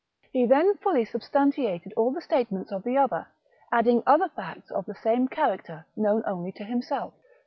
[0.31, 3.27] He then fully substantiated all the statements of the other,
[3.71, 7.13] adding other facts of the same character, known only to himself.